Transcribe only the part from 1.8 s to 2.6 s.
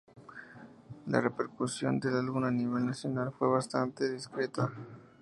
del álbum a